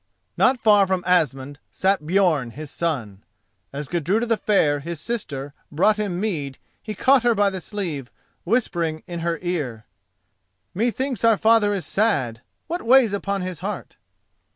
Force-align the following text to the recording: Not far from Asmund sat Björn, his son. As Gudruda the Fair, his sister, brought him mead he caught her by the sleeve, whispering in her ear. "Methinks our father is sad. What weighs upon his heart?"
Not 0.35 0.57
far 0.57 0.87
from 0.87 1.03
Asmund 1.05 1.59
sat 1.69 2.01
Björn, 2.01 2.53
his 2.53 2.71
son. 2.71 3.23
As 3.71 3.87
Gudruda 3.87 4.25
the 4.25 4.35
Fair, 4.35 4.79
his 4.79 4.99
sister, 4.99 5.53
brought 5.71 5.97
him 5.97 6.19
mead 6.19 6.57
he 6.81 6.95
caught 6.95 7.21
her 7.21 7.35
by 7.35 7.51
the 7.51 7.61
sleeve, 7.61 8.09
whispering 8.43 9.03
in 9.05 9.19
her 9.19 9.37
ear. 9.43 9.85
"Methinks 10.73 11.23
our 11.23 11.37
father 11.37 11.71
is 11.71 11.85
sad. 11.85 12.41
What 12.65 12.81
weighs 12.81 13.13
upon 13.13 13.43
his 13.43 13.59
heart?" 13.59 13.97